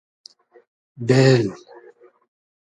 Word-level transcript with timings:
بېل 1.07 1.45